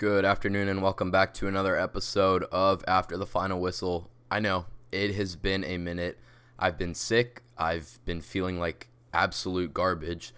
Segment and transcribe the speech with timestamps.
[0.00, 4.08] Good afternoon and welcome back to another episode of After the Final Whistle.
[4.30, 6.18] I know it has been a minute.
[6.58, 7.42] I've been sick.
[7.58, 10.32] I've been feeling like absolute garbage.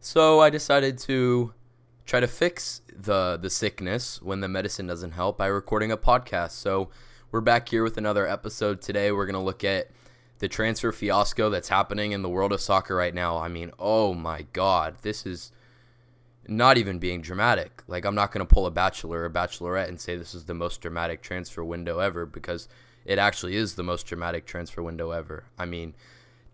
[0.00, 1.54] So I decided to
[2.04, 6.50] try to fix the the sickness when the medicine doesn't help by recording a podcast.
[6.50, 6.90] So
[7.32, 9.10] we're back here with another episode today.
[9.12, 9.88] We're going to look at
[10.40, 13.38] the transfer fiasco that's happening in the world of soccer right now.
[13.38, 15.52] I mean, oh my god, this is
[16.50, 17.82] not even being dramatic.
[17.86, 20.54] Like I'm not going to pull a bachelor or bachelorette and say this is the
[20.54, 22.68] most dramatic transfer window ever because
[23.04, 25.44] it actually is the most dramatic transfer window ever.
[25.58, 25.94] I mean,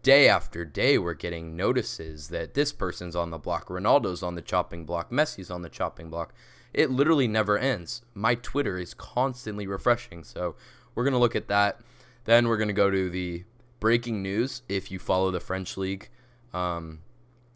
[0.02, 4.42] day after day we're getting notices that this person's on the block, Ronaldo's on the
[4.42, 6.34] chopping block, Messi's on the chopping block.
[6.74, 8.02] It literally never ends.
[8.14, 10.24] My Twitter is constantly refreshing.
[10.24, 10.56] So,
[10.94, 11.80] we're going to look at that.
[12.24, 13.44] Then we're going to go to the
[13.78, 16.08] breaking news if you follow the French league.
[16.52, 17.00] Um,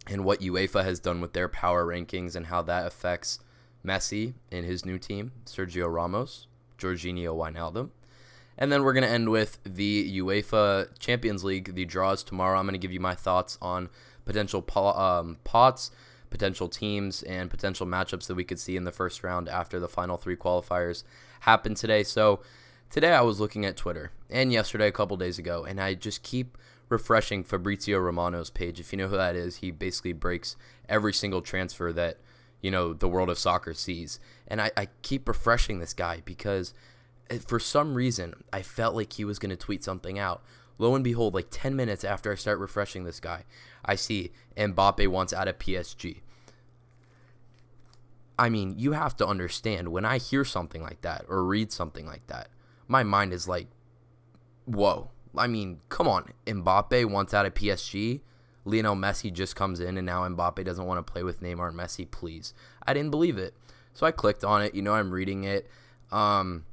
[0.07, 3.39] and what UEFA has done with their power rankings and how that affects
[3.85, 6.47] Messi and his new team, Sergio Ramos,
[6.79, 7.91] Georginio Wijnaldum.
[8.59, 12.59] And then we're going to end with the UEFA Champions League, the draws tomorrow.
[12.59, 13.89] I'm going to give you my thoughts on
[14.27, 15.91] potential um, pots,
[16.29, 19.89] potential teams, and potential matchups that we could see in the first round after the
[19.89, 21.05] final three qualifiers
[21.41, 22.03] happen today.
[22.03, 22.41] So
[22.91, 26.23] today I was looking at Twitter and yesterday, a couple days ago, and I just
[26.23, 26.59] keep
[26.91, 28.79] refreshing Fabrizio Romano's page.
[28.79, 30.57] If you know who that is, he basically breaks
[30.89, 32.19] every single transfer that
[32.61, 34.21] you know the world of soccer sees.
[34.47, 36.75] And I, I keep refreshing this guy because
[37.31, 40.43] eh, for some reason I felt like he was going to tweet something out.
[40.77, 43.45] Lo and behold, like 10 minutes after I start refreshing this guy,
[43.85, 46.21] I see Mbappe wants out of PSG.
[48.39, 52.07] I mean, you have to understand when I hear something like that or read something
[52.07, 52.49] like that,
[52.89, 53.67] my mind is like,
[54.65, 56.33] whoa, I mean, come on.
[56.47, 58.21] Mbappe wants out of PSG.
[58.65, 61.79] Lionel Messi just comes in, and now Mbappe doesn't want to play with Neymar and
[61.79, 62.11] Messi.
[62.11, 62.53] Please,
[62.87, 63.55] I didn't believe it,
[63.95, 64.75] so I clicked on it.
[64.75, 65.69] You know, I'm reading it,
[66.13, 66.65] um,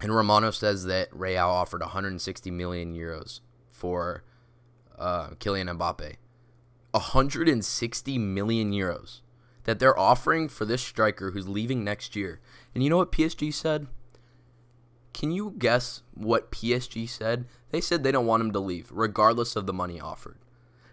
[0.00, 4.24] and Romano says that Real offered 160 million euros for
[4.98, 6.16] uh, Kylian Mbappe.
[6.92, 9.20] 160 million euros
[9.64, 12.40] that they're offering for this striker who's leaving next year.
[12.74, 13.86] And you know what PSG said?
[15.12, 17.46] Can you guess what PSG said?
[17.70, 20.38] They said they don't want him to leave, regardless of the money offered.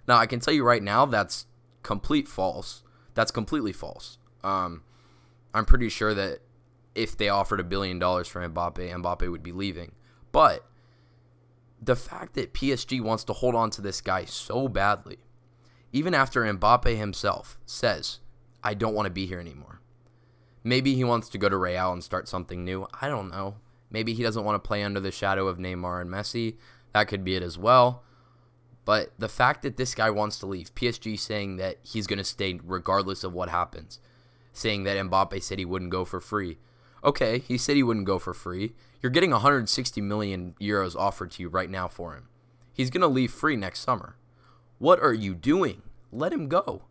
[0.07, 1.45] Now, I can tell you right now that's
[1.83, 2.83] complete false.
[3.13, 4.17] That's completely false.
[4.43, 4.83] Um,
[5.53, 6.39] I'm pretty sure that
[6.95, 9.93] if they offered a billion dollars for Mbappe, Mbappe would be leaving.
[10.31, 10.65] But
[11.81, 15.17] the fact that PSG wants to hold on to this guy so badly,
[15.91, 18.19] even after Mbappe himself says,
[18.63, 19.81] I don't want to be here anymore.
[20.63, 22.87] Maybe he wants to go to Real and start something new.
[22.99, 23.55] I don't know.
[23.89, 26.55] Maybe he doesn't want to play under the shadow of Neymar and Messi.
[26.93, 28.03] That could be it as well.
[28.85, 32.23] But the fact that this guy wants to leave, PSG saying that he's going to
[32.23, 33.99] stay regardless of what happens,
[34.53, 36.57] saying that Mbappe said he wouldn't go for free.
[37.03, 38.73] Okay, he said he wouldn't go for free.
[39.01, 42.29] You're getting 160 million euros offered to you right now for him.
[42.73, 44.15] He's going to leave free next summer.
[44.79, 45.81] What are you doing?
[46.11, 46.83] Let him go.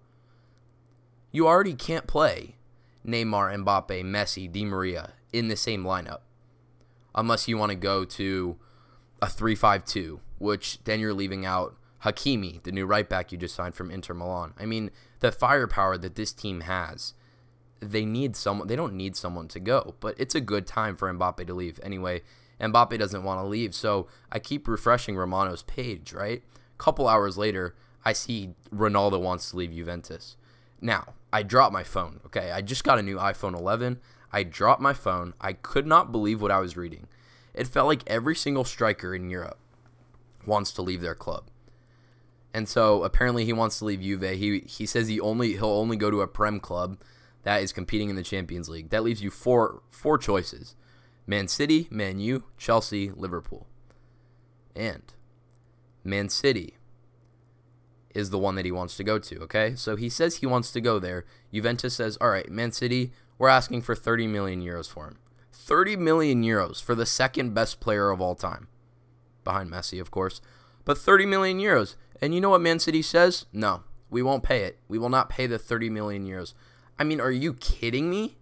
[1.33, 2.57] You already can't play
[3.07, 6.21] Neymar, Mbappe, Messi, Di Maria in the same lineup
[7.17, 8.57] unless you want to go to
[9.23, 13.75] a 3-5-2, which then you're leaving out Hakimi, the new right back you just signed
[13.75, 14.53] from Inter Milan.
[14.59, 14.91] I mean,
[15.21, 17.15] the firepower that this team has,
[17.81, 18.69] they need someone.
[18.69, 21.81] They don't need someone to go, but it's a good time for Mbappe to leave.
[21.83, 22.23] Anyway,
[22.61, 26.13] Mbappe doesn't want to leave, so I keep refreshing Romano's page.
[26.13, 26.43] Right,
[26.75, 27.75] a couple hours later,
[28.05, 30.37] I see Ronaldo wants to leave Juventus.
[30.81, 32.21] Now, I drop my phone.
[32.27, 33.99] Okay, I just got a new iPhone 11.
[34.33, 35.35] I dropped my phone.
[35.41, 37.07] I could not believe what I was reading.
[37.55, 39.59] It felt like every single striker in Europe
[40.45, 41.45] wants to leave their club.
[42.53, 44.23] And so apparently he wants to leave Juve.
[44.23, 46.99] He he says he only he'll only go to a prem club
[47.43, 48.91] that is competing in the Champions League.
[48.91, 50.75] That leaves you four four choices.
[51.27, 53.67] Man City, Man U, Chelsea, Liverpool.
[54.75, 55.03] And
[56.03, 56.77] Man City
[58.15, 59.75] is the one that he wants to go to, okay?
[59.75, 61.27] So he says he wants to go there.
[61.53, 65.19] Juventus says, "All right, Man City, we're asking for 30 million euros for him.
[65.53, 68.69] 30 million euros for the second best player of all time.
[69.45, 70.41] Behind Messi, of course.
[70.85, 71.97] But 30 million euros.
[72.23, 73.47] And you know what Man City says?
[73.53, 74.79] No, we won't pay it.
[74.89, 76.55] We will not pay the 30 million euros.
[76.99, 78.37] I mean, are you kidding me?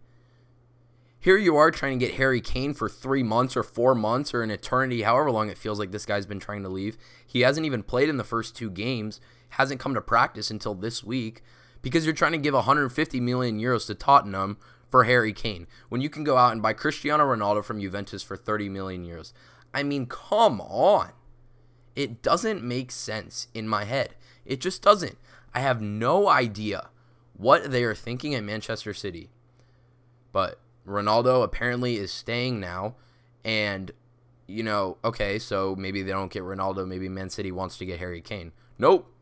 [1.19, 4.43] Here you are trying to get Harry Kane for three months or four months or
[4.43, 6.99] an eternity, however long it feels like this guy's been trying to leave.
[7.27, 9.21] He hasn't even played in the first two games,
[9.51, 11.43] hasn't come to practice until this week
[11.81, 14.59] because you're trying to give 150 million euros to Tottenham
[14.95, 18.37] for Harry Kane when you can go out and buy Cristiano Ronaldo from Juventus for
[18.37, 19.33] 30 million euros.
[19.75, 21.11] I mean, come on.
[21.97, 24.15] It doesn't make sense in my head.
[24.47, 25.19] It just doesn't.
[25.53, 26.91] I have no idea
[27.37, 29.31] what they are thinking at Manchester City.
[30.31, 32.95] But Ronaldo apparently is staying now,
[33.45, 33.91] and
[34.47, 36.87] you know, okay, so maybe they don't get Ronaldo.
[36.87, 38.53] Maybe Man City wants to get Harry Kane.
[38.79, 39.13] Nope.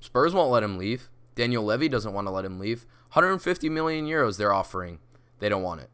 [0.00, 1.10] Spurs won't let him leave.
[1.34, 2.86] Daniel Levy doesn't want to let him leave.
[3.12, 4.98] 150 million euros they're offering.
[5.38, 5.90] They don't want it.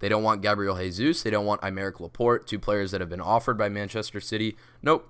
[0.00, 1.22] They don't want Gabriel Jesus.
[1.22, 4.56] They don't want Aymeric Laporte, two players that have been offered by Manchester City.
[4.82, 5.08] Nope.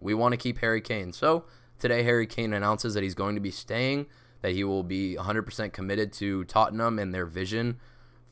[0.00, 1.12] We want to keep Harry Kane.
[1.12, 1.44] So
[1.78, 4.06] today, Harry Kane announces that he's going to be staying,
[4.42, 7.78] that he will be 100% committed to Tottenham and their vision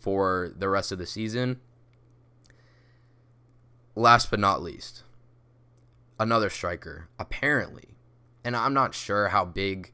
[0.00, 1.60] for the rest of the season.
[3.94, 5.04] Last but not least,
[6.18, 7.96] another striker, apparently.
[8.44, 9.92] And I'm not sure how big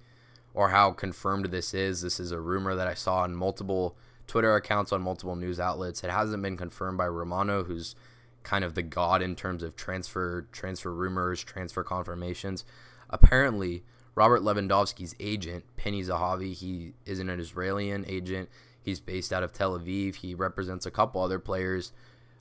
[0.54, 2.02] or how confirmed this is.
[2.02, 3.96] This is a rumor that I saw on multiple
[4.26, 6.04] Twitter accounts, on multiple news outlets.
[6.04, 7.94] It hasn't been confirmed by Romano, who's
[8.42, 12.64] kind of the god in terms of transfer transfer rumors, transfer confirmations.
[13.10, 13.82] Apparently,
[14.14, 18.48] Robert Lewandowski's agent, Pini Zahavi, he is an Israeli agent.
[18.82, 20.16] He's based out of Tel Aviv.
[20.16, 21.92] He represents a couple other players.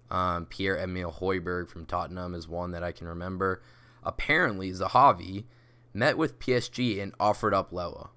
[0.10, 3.62] Um, Pierre Emile Højbjerg from Tottenham is one that I can remember.
[4.04, 5.46] Apparently, Zahavi
[5.94, 8.10] met with PSG and offered up Lewa.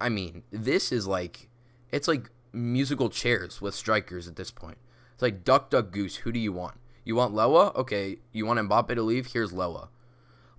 [0.00, 1.48] I mean, this is like
[1.90, 4.78] it's like musical chairs with strikers at this point.
[5.12, 6.76] It's like duck duck goose, who do you want?
[7.04, 7.74] You want Lewa?
[7.76, 9.32] Okay, you want Mbappe to leave?
[9.32, 9.88] Here's Lewa.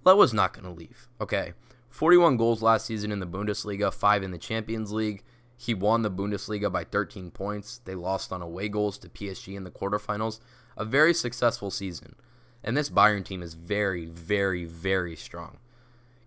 [0.06, 1.08] Lewa's not going to leave.
[1.20, 1.54] Okay.
[1.90, 5.24] 41 goals last season in the Bundesliga, 5 in the Champions League.
[5.58, 7.80] He won the Bundesliga by 13 points.
[7.86, 10.40] They lost on away goals to PSG in the quarterfinals.
[10.78, 12.16] A very successful season.
[12.64, 15.58] And this Bayern team is very, very, very strong.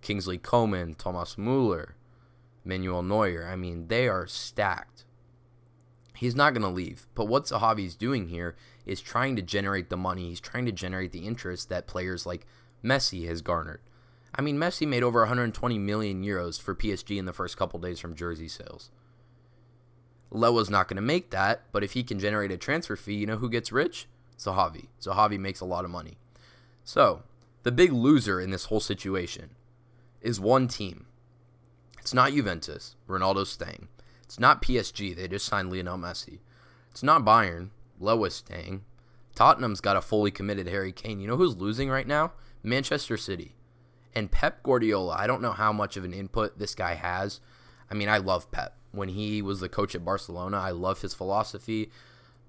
[0.01, 1.97] Kingsley Coman, Thomas Muller,
[2.65, 3.47] Manuel Neuer.
[3.47, 5.05] I mean, they are stacked.
[6.15, 7.07] He's not going to leave.
[7.15, 10.29] But what Zahavi's doing here is trying to generate the money.
[10.29, 12.47] He's trying to generate the interest that players like
[12.85, 13.81] Messi has garnered.
[14.35, 18.01] I mean, Messi made over 120 million euros for PSG in the first couple days
[18.01, 18.91] from jersey sales.
[20.31, 23.27] Lewa's not going to make that, but if he can generate a transfer fee, you
[23.27, 24.07] know who gets rich?
[24.39, 24.89] Zahavi.
[25.01, 26.19] Zahavi makes a lot of money.
[26.85, 27.23] So,
[27.63, 29.51] the big loser in this whole situation
[30.21, 31.07] is one team.
[32.01, 32.97] It's not Juventus.
[33.09, 33.89] Ronaldo's staying.
[34.25, 35.17] It's not PSG.
[35.17, 36.41] They just signed Lionel Messi.
[36.91, 37.71] It's not Bayern.
[38.01, 38.85] Lewa's staying.
[39.35, 41.21] Tottenham's got a fully committed Harry Kane.
[41.21, 42.33] You know who's losing right now?
[42.63, 43.55] Manchester City.
[44.15, 45.15] And Pep Guardiola.
[45.19, 47.41] I don't know how much of an input this guy has.
[47.91, 48.75] I mean, I love Pep.
[48.91, 51.91] When he was the coach at Barcelona, I love his philosophy.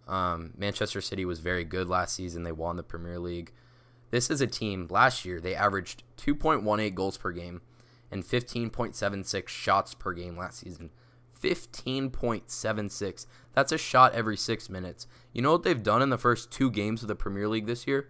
[0.07, 2.44] Um, Manchester City was very good last season.
[2.44, 3.51] They won the Premier League.
[4.12, 7.62] This is a team, last year, they averaged 2.18 goals per game
[8.12, 10.90] and 15.76 shots per game last season.
[11.42, 13.26] 15.76.
[13.54, 15.08] That's a shot every six minutes.
[15.32, 17.88] You know what they've done in the first two games of the Premier League this
[17.88, 18.10] year?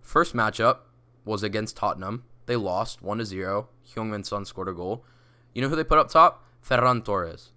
[0.00, 0.78] First matchup
[1.24, 2.24] was against Tottenham.
[2.46, 3.68] They lost 1 to 0.
[3.94, 5.04] Heung-min Son scored a goal.
[5.54, 6.44] You know who they put up top?
[6.66, 7.52] Ferran Torres.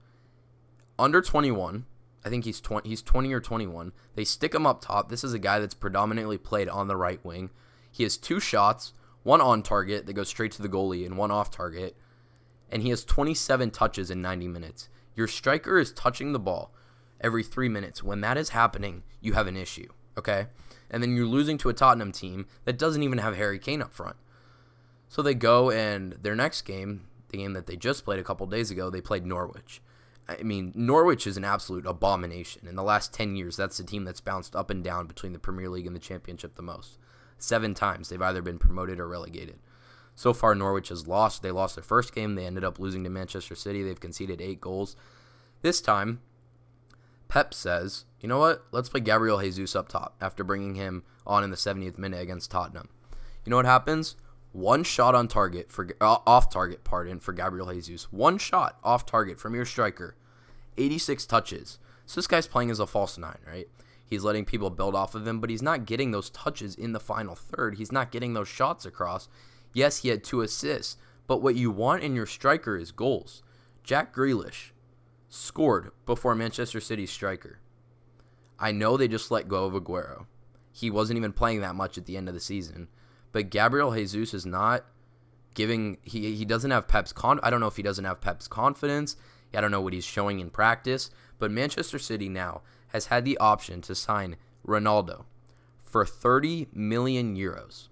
[0.97, 1.85] Under 21,
[2.25, 3.91] I think he's 20, he's 20 or 21.
[4.15, 5.09] They stick him up top.
[5.09, 7.51] This is a guy that's predominantly played on the right wing.
[7.91, 11.29] He has two shots, one on target that goes straight to the goalie and one
[11.29, 11.95] off target.
[12.71, 14.89] And he has 27 touches in 90 minutes.
[15.15, 16.73] Your striker is touching the ball
[17.21, 18.03] every 3 minutes.
[18.03, 19.87] When that is happening, you have an issue,
[20.17, 20.47] okay?
[20.89, 23.93] And then you're losing to a Tottenham team that doesn't even have Harry Kane up
[23.93, 24.15] front.
[25.09, 28.47] So they go and their next game, the game that they just played a couple
[28.47, 29.79] days ago, they played Norwich.
[30.27, 32.67] I mean, Norwich is an absolute abomination.
[32.67, 35.39] In the last 10 years, that's the team that's bounced up and down between the
[35.39, 36.97] Premier League and the Championship the most.
[37.37, 39.59] Seven times they've either been promoted or relegated.
[40.15, 41.43] So far, Norwich has lost.
[41.43, 42.35] They lost their first game.
[42.35, 43.83] They ended up losing to Manchester City.
[43.83, 44.95] They've conceded eight goals.
[45.61, 46.21] This time,
[47.27, 48.65] Pep says, you know what?
[48.71, 52.49] Let's play Gabriel Jesus up top after bringing him on in the 70th minute against
[52.49, 52.89] Tottenham.
[53.43, 54.15] You know what happens?
[54.55, 58.09] One shot on target for uh, off target, pardon, for Gabriel Jesus.
[58.13, 60.15] One shot off target from your striker.
[60.77, 61.77] 86 touches.
[62.05, 63.67] So this guy's playing as a false nine, right?
[64.05, 67.01] He's letting people build off of him, but he's not getting those touches in the
[67.01, 67.75] final third.
[67.75, 69.27] He's not getting those shots across.
[69.73, 70.95] Yes, he had two assists,
[71.27, 73.43] but what you want in your striker is goals.
[73.83, 74.71] Jack Grealish
[75.27, 77.59] scored before Manchester City's striker.
[78.57, 80.27] I know they just let go of Aguero.
[80.71, 82.87] He wasn't even playing that much at the end of the season.
[83.35, 84.85] But Gabriel Jesus is not
[85.55, 88.47] giving he he doesn't have Pep's con I don't know if he doesn't have Pep's
[88.47, 89.17] confidence.
[89.53, 92.61] I don't know what he's showing in practice, but Manchester City now
[92.93, 95.25] has had the option to sign Ronaldo
[95.83, 97.89] for 30 million euros.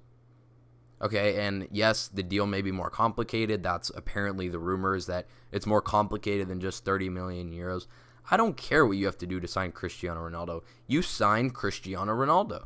[1.02, 3.64] Okay, and yes, the deal may be more complicated.
[3.64, 7.88] That's apparently the rumors that it's more complicated than just 30 million euros.
[8.32, 10.62] I don't care what you have to do to sign Cristiano Ronaldo.
[10.88, 12.64] You sign Cristiano Ronaldo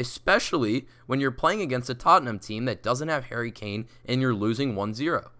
[0.00, 4.34] especially when you're playing against a Tottenham team that doesn't have Harry Kane and you're
[4.34, 5.30] losing 1 0.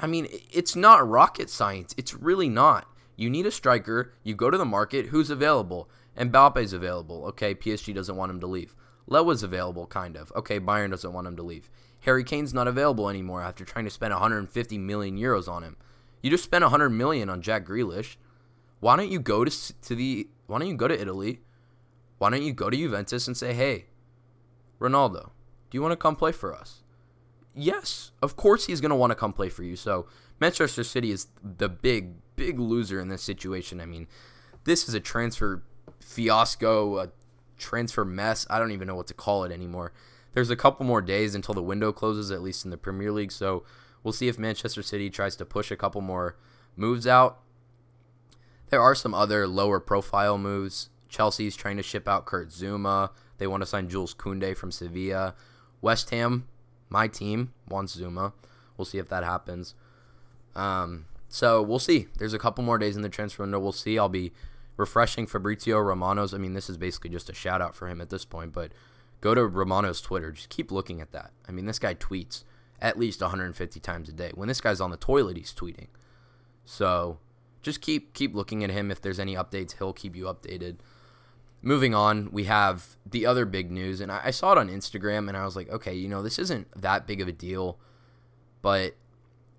[0.00, 1.94] I mean, it's not rocket science.
[1.96, 2.86] It's really not.
[3.16, 4.12] You need a striker.
[4.24, 5.06] You go to the market.
[5.06, 5.88] Who's available?
[6.18, 7.24] Mbappe's available.
[7.26, 8.74] Okay, PSG doesn't want him to leave.
[9.08, 10.32] Lewa's available, kind of.
[10.34, 11.70] Okay, Bayern doesn't want him to leave.
[12.00, 15.76] Harry Kane's not available anymore after trying to spend 150 million euros on him.
[16.22, 18.16] You just spent 100 million on Jack Grealish.
[18.80, 21.40] Why don't you go to to the Why don't you go to Italy?
[22.24, 23.84] Why don't you go to Juventus and say, "Hey,
[24.80, 25.24] Ronaldo,
[25.68, 26.82] do you want to come play for us?"
[27.54, 29.76] Yes, of course he's going to want to come play for you.
[29.76, 30.06] So
[30.40, 33.78] Manchester City is the big, big loser in this situation.
[33.78, 34.08] I mean,
[34.64, 35.64] this is a transfer
[36.00, 37.10] fiasco, a
[37.58, 38.46] transfer mess.
[38.48, 39.92] I don't even know what to call it anymore.
[40.32, 43.32] There's a couple more days until the window closes, at least in the Premier League.
[43.32, 43.64] So
[44.02, 46.38] we'll see if Manchester City tries to push a couple more
[46.74, 47.42] moves out.
[48.70, 50.88] There are some other lower profile moves.
[51.14, 53.10] Chelsea's trying to ship out Kurt Zouma.
[53.38, 55.34] They want to sign Jules Koundé from Sevilla.
[55.80, 56.48] West Ham,
[56.88, 58.32] my team, wants Zouma.
[58.76, 59.74] We'll see if that happens.
[60.56, 62.08] Um, so we'll see.
[62.18, 63.60] There's a couple more days in the transfer window.
[63.60, 63.96] We'll see.
[63.96, 64.32] I'll be
[64.76, 66.34] refreshing Fabrizio Romano's.
[66.34, 68.72] I mean, this is basically just a shout out for him at this point, but
[69.20, 70.32] go to Romano's Twitter.
[70.32, 71.30] Just keep looking at that.
[71.48, 72.42] I mean, this guy tweets
[72.80, 74.32] at least 150 times a day.
[74.34, 75.88] When this guy's on the toilet, he's tweeting.
[76.64, 77.18] So
[77.62, 78.90] just keep keep looking at him.
[78.90, 80.76] If there's any updates, he'll keep you updated.
[81.66, 85.28] Moving on, we have the other big news, and I, I saw it on Instagram,
[85.28, 87.78] and I was like, okay, you know, this isn't that big of a deal,
[88.60, 88.96] but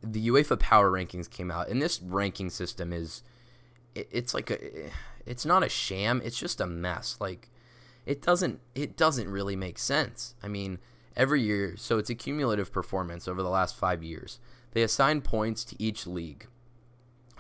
[0.02, 3.24] the UEFA Power Rankings came out, and this ranking system is
[3.96, 4.92] it, it's like a
[5.26, 7.18] it's not a sham, it's just a mess.
[7.20, 7.50] Like
[8.06, 10.36] it doesn't it doesn't really make sense.
[10.44, 10.80] I mean,
[11.16, 14.40] every year, so it's a cumulative performance over the last 5 years.
[14.74, 16.48] They assign points to each league,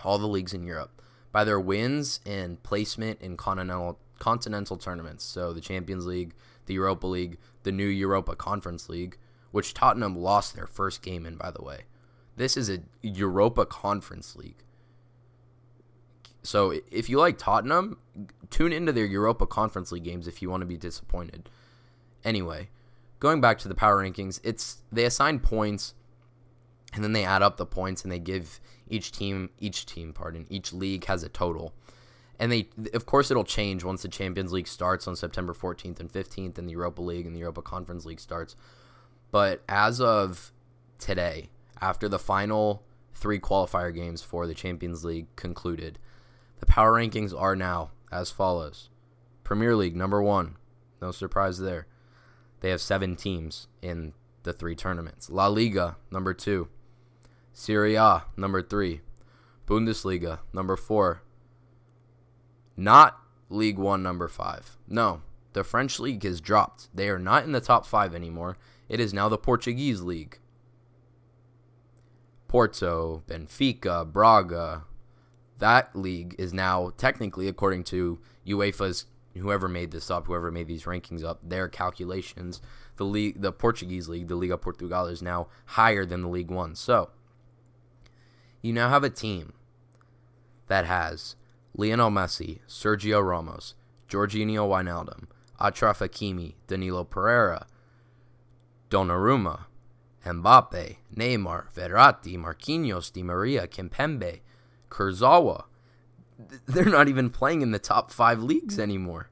[0.03, 5.24] all the leagues in Europe, by their wins and placement in continental continental tournaments.
[5.24, 6.34] So the Champions League,
[6.65, 9.17] the Europa League, the new Europa Conference League,
[9.51, 11.81] which Tottenham lost their first game in by the way.
[12.36, 14.63] This is a Europa Conference League.
[16.43, 17.98] So if you like Tottenham,
[18.50, 21.50] tune into their Europa Conference League games if you want to be disappointed.
[22.24, 22.69] Anyway,
[23.19, 25.93] going back to the power rankings, it's they assign points
[26.93, 30.45] and then they add up the points and they give each team each team, pardon,
[30.50, 31.74] each league has a total.
[32.39, 36.12] And they of course it'll change once the Champions League starts on September 14th and
[36.12, 38.56] 15th and the Europa League and the Europa Conference League starts.
[39.32, 40.51] But as of
[41.00, 41.50] today,
[41.82, 42.84] after the final
[43.15, 45.98] three qualifier games for the Champions League concluded.
[46.60, 48.89] The power rankings are now as follows
[49.44, 50.58] Premier League, number one.
[51.01, 51.88] No surprise there.
[52.60, 54.13] They have seven teams in
[54.44, 55.30] the three tournaments.
[55.30, 56.68] La Liga, number two.
[57.54, 59.01] Serie A, number three.
[59.68, 61.22] Bundesliga, number four.
[62.77, 64.77] Not League One, number five.
[64.88, 65.22] No,
[65.53, 66.89] the French league has dropped.
[66.94, 68.58] They are not in the top five anymore.
[68.89, 70.39] It is now the Portuguese league.
[72.48, 74.84] Porto, Benfica, Braga.
[75.60, 79.05] That league is now technically, according to UEFA's
[79.38, 82.62] whoever made this up, whoever made these rankings up, their calculations,
[82.98, 86.75] the league, the Portuguese league, the Liga Portugal, is now higher than the League One.
[86.75, 87.10] So
[88.62, 89.53] you now have a team
[90.67, 91.36] that has
[91.77, 93.75] Lionel Messi, Sergio Ramos,
[94.08, 95.27] Georginio Wijnaldum,
[95.60, 97.67] Achraf Hakimi, Danilo Pereira,
[98.89, 99.65] Donnarumma,
[100.25, 104.39] Mbappe, Neymar, Verratti, Marquinhos, Di Maria, Kimpembe,
[104.89, 105.65] Kurzawa.
[106.65, 109.29] They're not even playing in the top five leagues anymore.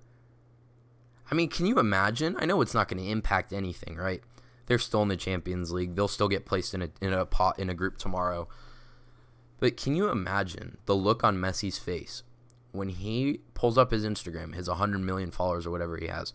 [1.32, 2.36] I mean, can you imagine?
[2.40, 4.22] I know it's not going to impact anything, right?
[4.66, 5.96] They're still in the Champions League.
[5.96, 8.48] They'll still get placed in a in a pot in a group tomorrow.
[9.60, 12.24] But can you imagine the look on Messi's face
[12.74, 16.34] when he pulls up his Instagram, his 100 million followers or whatever he has,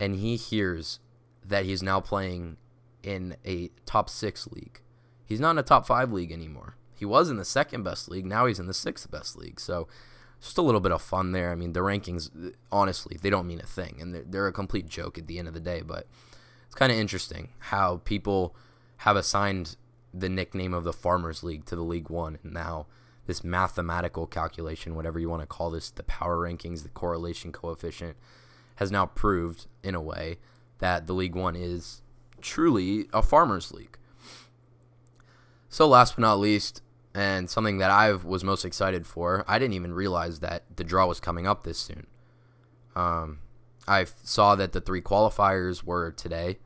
[0.00, 0.98] and he hears
[1.44, 2.56] that he's now playing
[3.02, 4.80] in a top six league.
[5.24, 6.76] He's not in a top five league anymore.
[6.94, 8.26] He was in the second best league.
[8.26, 9.60] Now he's in the sixth best league.
[9.60, 9.88] So
[10.40, 11.50] just a little bit of fun there.
[11.50, 14.88] I mean, the rankings, honestly, they don't mean a thing, and they're, they're a complete
[14.88, 15.82] joke at the end of the day.
[15.82, 16.06] But
[16.66, 18.54] it's kind of interesting how people
[18.98, 19.76] have assigned
[20.12, 22.86] the nickname of the Farmers League to the League One, and now
[23.26, 28.16] this mathematical calculation, whatever you want to call this, the power rankings, the correlation coefficient,
[28.76, 30.38] has now proved in a way
[30.78, 32.02] that the League One is
[32.40, 33.98] truly a farmers league.
[35.68, 36.82] So last but not least,
[37.14, 41.06] and something that I was most excited for, I didn't even realize that the draw
[41.06, 42.06] was coming up this soon.
[42.96, 43.40] Um,
[43.86, 46.58] I saw that the three qualifiers were today,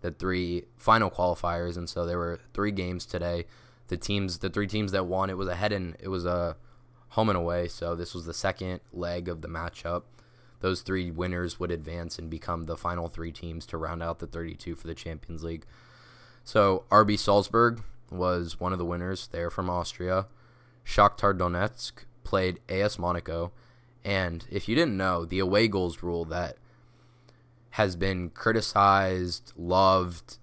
[0.00, 3.46] the three final qualifiers, and so there were three games today.
[3.92, 6.56] The teams, the three teams that won, it was a head and it was a
[7.10, 7.68] home and away.
[7.68, 10.04] So this was the second leg of the matchup
[10.62, 14.26] those three winners would advance and become the final three teams to round out the
[14.26, 15.66] 32 for the Champions League.
[16.44, 19.28] So RB Salzburg was one of the winners.
[19.30, 20.26] They're from Austria.
[20.86, 23.52] Shakhtar Donetsk played AS Monaco,
[24.04, 26.56] and if you didn't know, the away goals rule that
[27.70, 30.38] has been criticized, loved,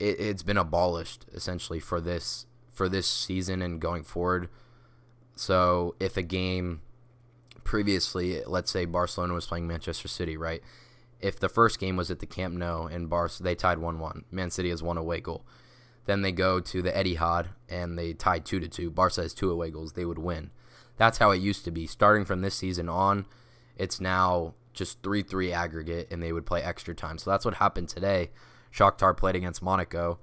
[0.00, 2.46] it, has been abolished essentially for this
[2.78, 4.48] for this season and going forward.
[5.34, 6.80] So if a game
[7.64, 10.62] previously, let's say Barcelona was playing Manchester City, right?
[11.20, 14.24] If the first game was at the Camp Nou and Bar they tied one one,
[14.30, 15.44] Man City has one away goal.
[16.06, 18.90] Then they go to the Etihad and they tie two to two.
[18.90, 20.50] Barca has two away goals, they would win.
[20.96, 21.86] That's how it used to be.
[21.86, 23.26] Starting from this season on,
[23.76, 27.18] it's now just 3 3 aggregate, and they would play extra time.
[27.18, 28.30] So that's what happened today.
[28.72, 30.18] Shakhtar played against Monaco,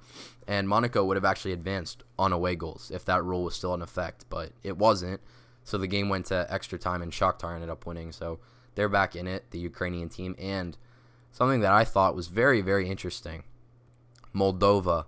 [0.48, 3.82] and Monaco would have actually advanced on away goals if that rule was still in
[3.82, 5.22] effect, but it wasn't.
[5.64, 8.12] So the game went to extra time, and Shakhtar ended up winning.
[8.12, 8.40] So
[8.76, 10.36] they're back in it, the Ukrainian team.
[10.38, 10.78] And
[11.32, 13.44] something that I thought was very, very interesting
[14.34, 15.06] Moldova,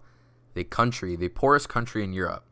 [0.54, 2.46] the country, the poorest country in Europe,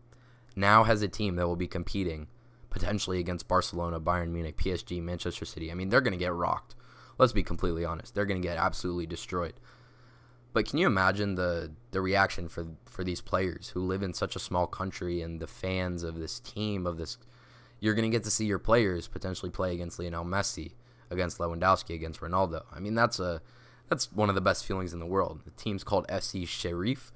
[0.56, 2.28] now has a team that will be competing
[2.70, 5.72] potentially against Barcelona, Bayern Munich, PSG, Manchester City.
[5.72, 6.76] I mean, they're going to get rocked.
[7.18, 8.14] Let's be completely honest.
[8.14, 9.54] They're going to get absolutely destroyed.
[10.56, 14.38] But can you imagine the the reaction for for these players who live in such
[14.38, 17.18] a small country and the fans of this team of this
[17.82, 20.72] you're going to get to see your players potentially play against Lionel Messi,
[21.10, 22.64] against Lewandowski, against Ronaldo.
[22.72, 23.42] I mean, that's a
[23.90, 25.42] that's one of the best feelings in the world.
[25.44, 27.12] The team's called SC Sheriff,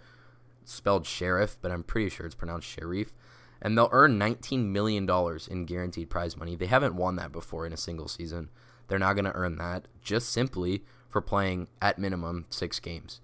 [0.65, 3.13] spelled Sheriff, but I'm pretty sure it's pronounced Sheriff.
[3.61, 5.09] And they'll earn $19 million
[5.49, 6.57] in guaranteed prize money.
[6.57, 8.49] They haven't won that before in a single season.
[8.89, 13.21] They're not going to earn that just simply for playing at minimum six games.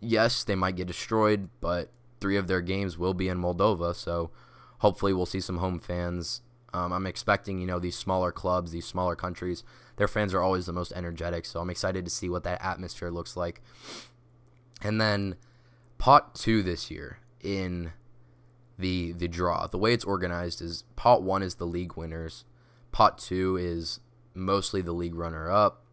[0.00, 1.90] Yes, they might get destroyed, but
[2.20, 4.30] three of their games will be in Moldova, so
[4.78, 6.42] hopefully we'll see some home fans.
[6.72, 9.64] Um, I'm expecting, you know, these smaller clubs, these smaller countries,
[9.96, 13.10] their fans are always the most energetic, so I'm excited to see what that atmosphere
[13.10, 13.60] looks like.
[14.82, 15.36] And then
[15.98, 17.92] pot two this year in
[18.78, 19.66] the the draw.
[19.66, 22.44] The way it's organized is pot one is the league winners,
[22.92, 24.00] pot two is
[24.34, 25.84] mostly the league runner up,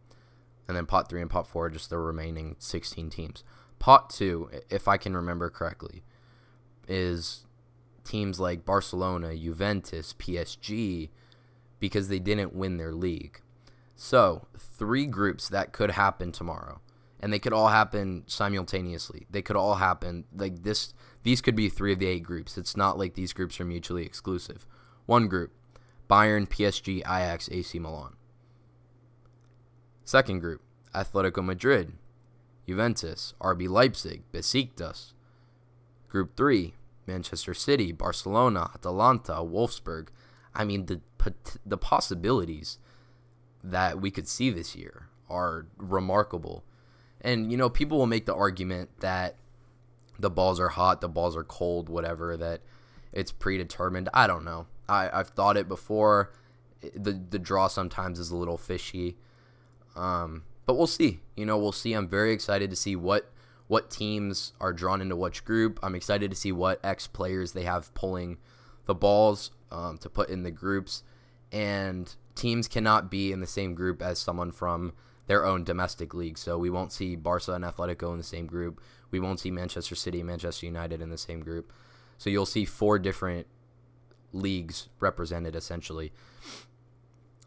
[0.67, 3.43] and then pot three and pot four are just the remaining 16 teams.
[3.85, 6.01] Pot two, if I can remember correctly,
[6.87, 7.45] is
[8.03, 11.11] teams like Barcelona, Juventus, PSG,
[11.79, 13.41] because they didn't win their league.
[13.95, 16.81] So, three groups that could happen tomorrow.
[17.19, 19.27] And they could all happen simultaneously.
[19.29, 22.57] They could all happen like this these could be 3 of the 8 groups.
[22.57, 24.65] It's not like these groups are mutually exclusive.
[25.05, 25.51] One group,
[26.09, 28.15] Bayern, PSG, Ajax, AC Milan.
[30.03, 30.63] Second group,
[30.95, 31.93] Atletico Madrid,
[32.67, 35.13] Juventus, RB Leipzig, Besiktas.
[36.09, 36.73] Group 3,
[37.07, 40.07] Manchester City, Barcelona, Atalanta, Wolfsburg.
[40.53, 41.01] I mean, the
[41.65, 42.77] the possibilities
[43.63, 46.63] that we could see this year are remarkable.
[47.19, 49.35] And you know, people will make the argument that
[50.19, 52.61] the balls are hot, the balls are cold, whatever, that
[53.11, 54.07] it's predetermined.
[54.13, 54.67] I don't know.
[54.87, 56.31] I, I've thought it before.
[56.95, 59.17] The the draw sometimes is a little fishy.
[59.95, 61.19] Um, but we'll see.
[61.35, 61.93] You know, we'll see.
[61.93, 63.31] I'm very excited to see what
[63.67, 65.79] what teams are drawn into which group.
[65.81, 68.37] I'm excited to see what ex players they have pulling
[68.85, 71.03] the balls um, to put in the groups.
[71.51, 74.93] And teams cannot be in the same group as someone from
[75.27, 76.37] their own domestic league.
[76.37, 78.81] So we won't see Barca and Atletico in the same group.
[79.09, 81.71] We won't see Manchester City and Manchester United in the same group.
[82.17, 83.47] So you'll see four different
[84.31, 86.11] leagues represented essentially.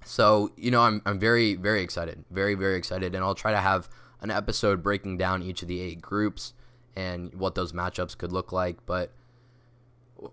[0.08, 2.24] So, you know, I'm, I'm very, very excited.
[2.30, 3.14] Very, very excited.
[3.14, 3.90] And I'll try to have
[4.22, 6.54] an episode breaking down each of the eight groups
[6.96, 8.86] and what those matchups could look like.
[8.86, 9.12] But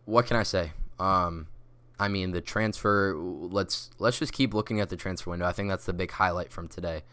[0.06, 0.72] what can I say?
[0.98, 1.48] Um,
[2.00, 3.16] I mean, the transfer.
[3.18, 5.46] Let's let's just keep looking at the transfer window.
[5.46, 7.04] I think that's the big highlight from today.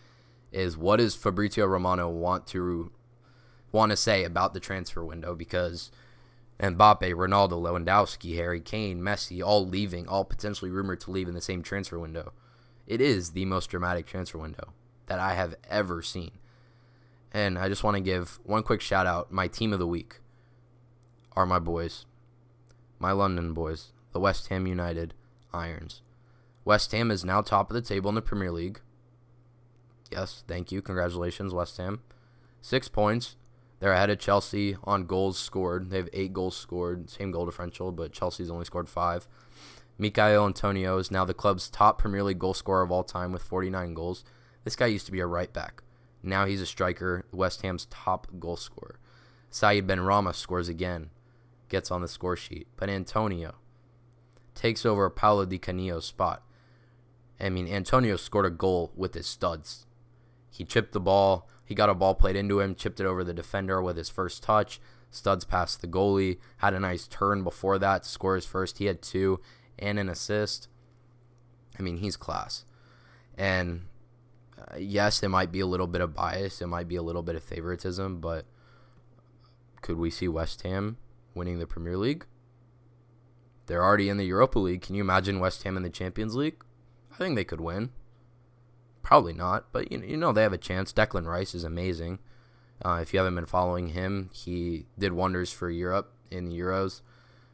[0.53, 2.93] Is what does Fabrizio Romano want to
[3.73, 5.35] want to say about the transfer window?
[5.35, 5.91] Because
[6.61, 11.41] Mbappe, Ronaldo, Lewandowski, Harry Kane, Messi, all leaving, all potentially rumored to leave in the
[11.41, 12.33] same transfer window.
[12.87, 14.73] It is the most dramatic transfer window
[15.07, 16.33] that I have ever seen.
[17.33, 19.33] And I just want to give one quick shout out.
[19.33, 20.21] My team of the week
[21.35, 22.05] are my boys,
[22.99, 25.15] my London boys the West Ham United
[25.53, 26.03] Irons.
[26.65, 28.81] West Ham is now top of the table in the Premier League.
[30.11, 30.83] Yes, thank you.
[30.83, 32.03] Congratulations, West Ham.
[32.61, 33.37] Six points.
[33.81, 35.91] They're ahead of Chelsea on goals scored.
[35.91, 39.27] They have eight goals scored, same goal differential, but Chelsea's only scored five.
[39.99, 43.43] Michail Antonio is now the club's top Premier League goal scorer of all time with
[43.43, 44.25] 49 goals.
[44.65, 45.83] This guy used to be a right back.
[46.23, 48.99] Now he's a striker, West Ham's top goal scorer.
[49.51, 51.11] Said Benrahma scores again,
[51.69, 52.69] gets on the score sheet.
[52.77, 53.57] But Antonio,
[54.55, 56.43] takes over Paulo Di Canio's spot.
[57.41, 59.87] I mean, Antonio scored a goal with his studs.
[60.51, 61.49] He chipped the ball.
[61.65, 64.43] He got a ball played into him, chipped it over the defender with his first
[64.43, 64.81] touch.
[65.11, 68.79] Studs passed the goalie, had a nice turn before that to score his first.
[68.79, 69.41] He had two.
[69.79, 70.69] And an assist.
[71.79, 72.65] I mean, he's class.
[73.37, 73.83] And
[74.59, 77.23] uh, yes, there might be a little bit of bias, it might be a little
[77.23, 78.45] bit of favoritism, but
[79.81, 80.99] could we see West Ham
[81.35, 82.27] winning the Premier League?
[83.67, 84.83] They're already in the Europa League.
[84.83, 86.63] Can you imagine West Ham in the Champions League?
[87.13, 87.91] I think they could win.
[89.03, 90.93] Probably not, but you you know they have a chance.
[90.93, 92.19] Declan Rice is amazing.
[92.85, 97.01] Uh, if you haven't been following him, he did wonders for Europe in the Euros.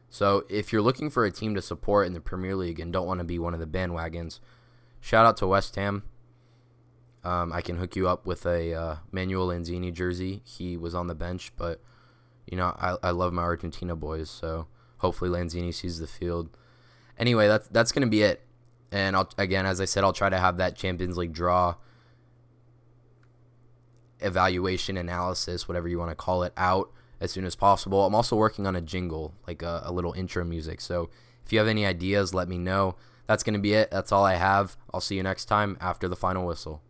[0.09, 3.05] So if you're looking for a team to support in the Premier League and don't
[3.05, 4.39] want to be one of the bandwagons,
[4.99, 6.03] shout out to West Ham.
[7.23, 10.41] Um, I can hook you up with a uh, Manuel Lanzini jersey.
[10.45, 11.81] He was on the bench, but
[12.47, 14.67] you know I, I love my Argentina boys, so
[14.97, 16.57] hopefully Lanzini sees the field.
[17.17, 18.41] Anyway, that's that's gonna be it.
[18.91, 21.75] And I'll again, as I said, I'll try to have that Champions League draw
[24.21, 26.91] evaluation analysis, whatever you want to call it, out
[27.21, 28.05] as soon as possible.
[28.05, 30.81] I'm also working on a jingle, like a, a little intro music.
[30.81, 31.09] So
[31.45, 32.95] if you have any ideas, let me know.
[33.27, 33.91] That's going to be it.
[33.91, 34.75] That's all I have.
[34.93, 36.81] I'll see you next time after the final whistle.